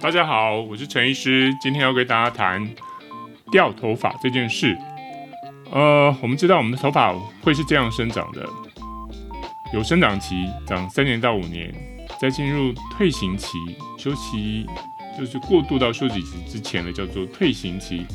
[0.00, 2.66] 大家好，我是陈医师，今天要跟大家谈
[3.52, 4.74] 掉头发这件事。
[5.70, 8.48] 呃，我们知道我们的头发会是这样生长的，
[9.74, 11.70] 有生长期，长三年到五年，
[12.18, 13.58] 再进入退行期，
[13.98, 14.66] 休息
[15.18, 18.06] 就是过渡到休止期之前的叫做退行期，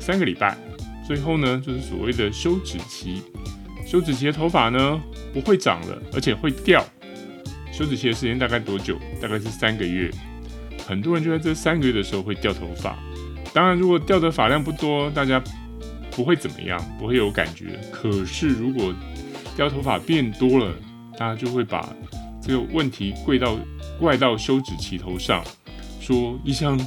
[0.00, 0.56] 三个礼拜，
[1.06, 3.22] 最后呢就是所谓的休止期。
[3.86, 4.98] 休止期的头发呢
[5.34, 6.82] 不会长了，而且会掉。
[7.70, 8.98] 休止期的时间大概多久？
[9.20, 10.10] 大概是三个月。
[10.86, 12.96] 很多人就在这三个月的时候会掉头发，
[13.52, 15.42] 当然，如果掉的发量不多，大家
[16.12, 17.78] 不会怎么样，不会有感觉。
[17.90, 18.94] 可是如果
[19.56, 20.72] 掉头发变多了，
[21.18, 21.92] 大家就会把
[22.40, 23.58] 这个问题怪到
[23.98, 25.42] 怪到休止期头上，
[26.00, 26.78] 说医生，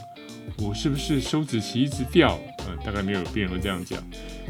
[0.59, 2.39] 我是不是休止期一直掉？
[2.69, 4.01] 嗯，大概没有病人会这样讲，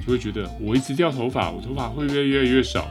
[0.06, 2.88] 就会觉得我一直掉头发，我头发会不会越来越少？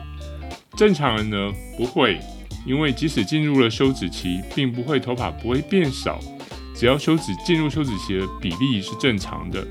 [0.76, 2.18] 正常人呢不会，
[2.66, 6.18] 因为即使进入了休止期，并不会头发不会变少。
[6.78, 9.66] 只要休止进入休止期的比例是正常的，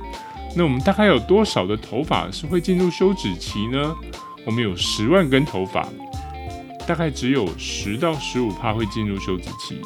[0.58, 3.95] 那我们大概有多少的头发是会进入休止期呢？
[4.45, 5.88] 我们有十万根头发，
[6.86, 9.80] 大概只有十到十五帕会进入休止期。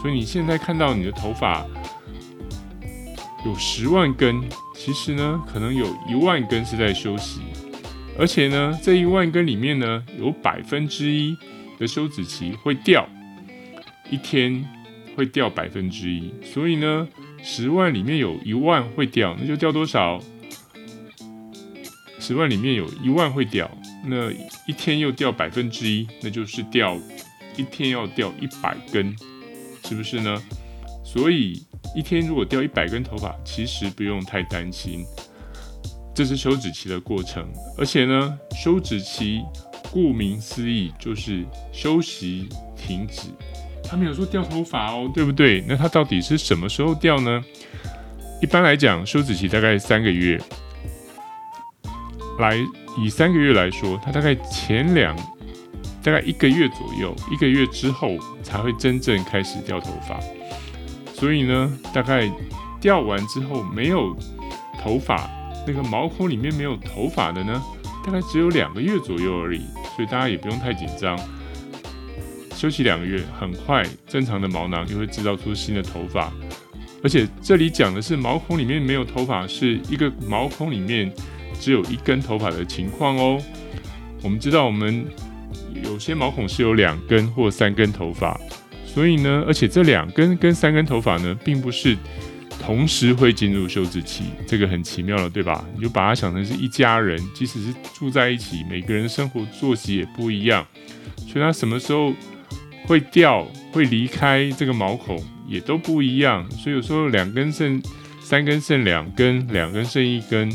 [0.00, 1.66] 所以你现在看到你的头发
[3.44, 4.40] 有十万根，
[4.76, 7.40] 其实呢，可能有一万根是在休息，
[8.16, 11.36] 而且呢，这一万根里面呢，有百分之一
[11.76, 13.04] 的休止期会掉
[14.12, 14.64] 一天。
[15.18, 17.08] 会掉百分之一，所以呢，
[17.42, 20.22] 十万里面有一万会掉，那就掉多少？
[22.20, 23.68] 十万里面有一万会掉，
[24.06, 24.30] 那
[24.68, 26.96] 一天又掉百分之一，那就是掉
[27.56, 29.12] 一天要掉一百根，
[29.84, 30.40] 是不是呢？
[31.04, 31.66] 所以
[31.96, 35.04] 一天如果掉一百根头发，其实不用太担心，
[36.14, 37.44] 这是休止期的过程，
[37.76, 39.42] 而且呢，休止期
[39.90, 43.22] 顾名思义就是休息停止。
[43.90, 45.64] 他没有说掉头发哦，对不对？
[45.66, 47.42] 那他到底是什么时候掉呢？
[48.42, 50.38] 一般来讲，休止期大概三个月。
[52.38, 52.56] 来，
[52.98, 55.16] 以三个月来说，他大概前两，
[56.02, 60.20] 大概一个月左右，一个月之后才会真正开始掉头发。
[61.14, 62.30] 所以呢，大概
[62.80, 64.16] 掉完之后没有
[64.80, 65.28] 头发，
[65.66, 67.60] 那个毛孔里面没有头发的呢，
[68.04, 69.62] 大概只有两个月左右而已。
[69.96, 71.18] 所以大家也不用太紧张。
[72.58, 76.32] 休息两个月，很快正常的毛囊就会制造出新的头发，
[77.04, 81.08] 而且这里讲的是毛孔里面没有头发，是一个毛孔里面
[81.60, 83.40] 只有一根头发的情况哦。
[84.24, 85.06] 我们知道，我们
[85.84, 88.36] 有些毛孔是有两根或三根头发，
[88.84, 91.96] 所以呢，而且这两根跟三根头发呢，并不是
[92.60, 95.64] 同时会进入休止期，这个很奇妙了，对吧？
[95.76, 100.66] 你就把它想成是一家人，即使是住在一起，每个人生活作息也不一样，
[101.18, 102.12] 所以他什么时候
[102.88, 106.50] 会掉，会离开这个毛孔，也都不一样。
[106.50, 107.82] 所以有时候两根剩
[108.18, 110.48] 三根剩两根，两根剩一根，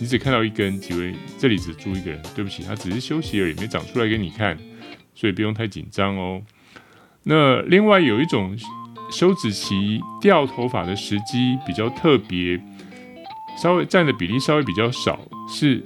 [0.00, 2.18] 你只看到一根，以为这里只住一个人。
[2.34, 4.58] 对不起，他只是休息而已，没长出来给你看，
[5.14, 6.40] 所以不用太紧张哦。
[7.24, 8.56] 那另外有一种
[9.12, 12.58] 休止期掉头发的时机比较特别，
[13.62, 15.84] 稍微占的比例稍微比较少，是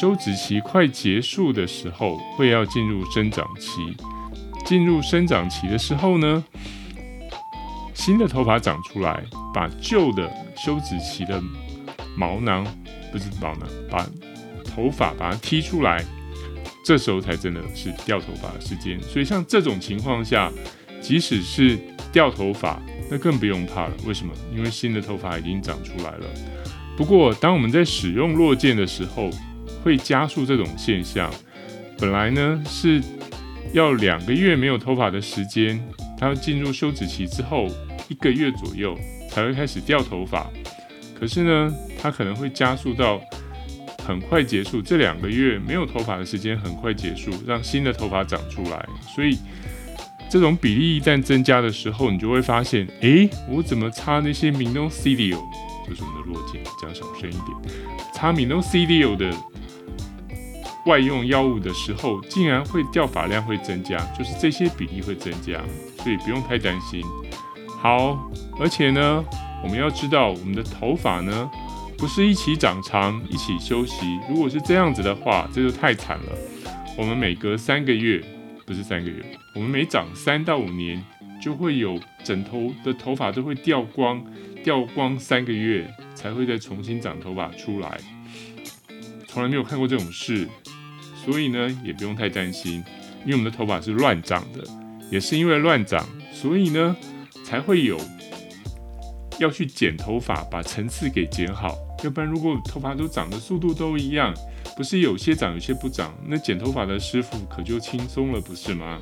[0.00, 3.96] 休止期快结束的时候，会要进入生长期。
[4.66, 6.44] 进入生长期的时候呢，
[7.94, 9.22] 新的头发长出来，
[9.54, 11.40] 把旧的休止期的
[12.16, 12.66] 毛囊，
[13.12, 14.04] 不是毛囊，把
[14.64, 16.04] 头发把它踢出来，
[16.84, 19.00] 这时候才真的是掉头发的时间。
[19.00, 20.50] 所以像这种情况下，
[21.00, 21.78] 即使是
[22.10, 23.94] 掉头发，那更不用怕了。
[24.04, 24.34] 为什么？
[24.52, 26.26] 因为新的头发已经长出来了。
[26.96, 29.30] 不过，当我们在使用落健的时候，
[29.84, 31.32] 会加速这种现象。
[31.96, 33.00] 本来呢是。
[33.76, 35.78] 要两个月没有头发的时间，
[36.16, 37.66] 它进入休止期之后
[38.08, 38.98] 一个月左右
[39.28, 40.50] 才会开始掉头发。
[41.14, 41.70] 可是呢，
[42.00, 43.20] 它可能会加速到
[44.06, 48.88] 很快结束，这两个月没有头发的时间很快结束，让新的头发长出来。
[49.14, 49.36] 所以
[50.30, 55.38] 这种比例一旦增加的时候，你就会发现，诶，我怎么擦那些 Minoxidil，
[55.86, 57.76] 就是我们的落健，讲小声一点，
[58.14, 59.30] 擦 Minoxidil 的。
[60.86, 65.60] 外用药物的时候，竟然会掉发量会增加，就是这些比例会增加，
[66.02, 67.02] 所以不用太担心。
[67.78, 69.24] 好，而且呢，
[69.62, 71.50] 我们要知道，我们的头发呢，
[71.98, 74.18] 不是一起长长一起休息。
[74.28, 76.32] 如果是这样子的话，这就太惨了。
[76.96, 78.22] 我们每隔三个月，
[78.64, 79.22] 不是三个月，
[79.54, 81.04] 我们每长三到五年，
[81.42, 84.24] 就会有整头的头发都会掉光，
[84.62, 87.98] 掉光三个月才会再重新长头发出来。
[89.26, 90.48] 从来没有看过这种事。
[91.26, 92.84] 所以呢，也不用太担心，
[93.24, 94.64] 因为我们的头发是乱长的，
[95.10, 96.96] 也是因为乱长，所以呢，
[97.44, 98.00] 才会有
[99.40, 101.76] 要去剪头发，把层次给剪好。
[102.04, 104.32] 要不然，如果头发都长的速度都一样，
[104.76, 109.00] 不是有些长，有些不长，那剪头发的师傅可就轻松了，不是吗？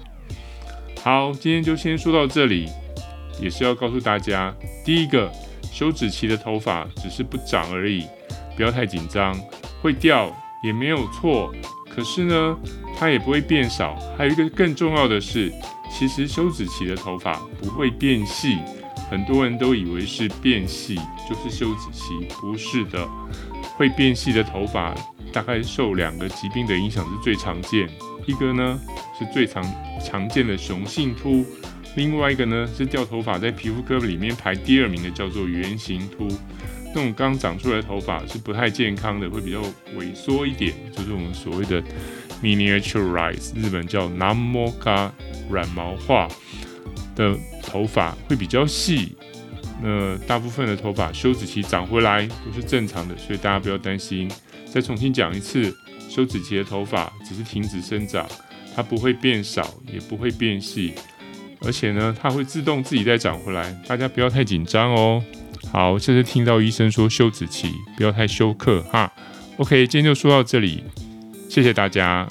[1.03, 2.71] 好，今天就先说到这里，
[3.39, 5.31] 也是要告诉大家，第一个，
[5.71, 8.07] 休止期的头发只是不长而已，
[8.57, 9.39] 不要太紧张，
[9.83, 11.55] 会掉也没有错，
[11.95, 12.59] 可是呢，
[12.97, 13.95] 它也不会变少。
[14.17, 15.53] 还有一个更重要的是，
[15.93, 18.59] 其实休止期的头发不会变细，
[19.11, 20.97] 很多人都以为是变细
[21.29, 23.07] 就是休止期，不是的，
[23.77, 24.95] 会变细的头发
[25.33, 27.89] 大概受两个疾病的影响是最常见，
[28.27, 28.81] 一个呢。
[29.17, 29.65] 是最常
[30.05, 31.47] 常见的雄性秃，
[31.95, 36.27] 另外一个呢是掉头发，在皮肤科里面排第二名的，叫做圆形秃。
[36.95, 39.61] 那种刚长出来的头发是不太健康的，会比较
[39.99, 41.83] 萎缩一点，就是我们所谓的
[42.43, 45.11] miniaturize，日本叫 namoka
[45.51, 46.29] 软毛化
[47.17, 49.17] 的头发会比较细。
[49.83, 54.31] 那大部分的头发休止期长回来都是正常的，所以大家不要担心。
[54.73, 55.77] 再重新讲一次，
[56.09, 58.27] 休止期的头发只是停止生长。
[58.77, 60.95] 它不会变少，也不会变细，
[61.61, 63.73] 而且呢，它会自动自己再长回来。
[63.87, 65.23] 大家不要太紧张哦。
[65.73, 69.13] 好，这次听到医生说休止期，不要太休克哈。
[69.57, 70.85] OK，今天就说到这里，
[71.49, 72.27] 谢谢大家。